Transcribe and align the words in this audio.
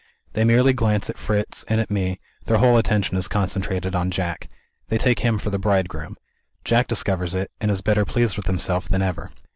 They 0.33 0.43
merely 0.43 0.73
glance 0.73 1.11
at 1.11 1.17
Fritz 1.19 1.63
and 1.65 1.79
at 1.79 1.91
me 1.91 2.19
their 2.47 2.57
whole 2.57 2.79
attention 2.79 3.17
is 3.17 3.27
concentrated 3.27 3.93
on 3.93 4.09
Jack. 4.09 4.49
They 4.87 4.97
take 4.97 5.19
him 5.19 5.37
for 5.37 5.51
the 5.51 5.59
bridegroom. 5.59 6.17
Jack 6.65 6.87
discovers 6.87 7.35
it; 7.35 7.51
and 7.61 7.69
is 7.69 7.81
better 7.81 8.03
pleased 8.03 8.35
with 8.35 8.47
himself 8.47 8.89
than 8.89 9.03
ever. 9.03 9.29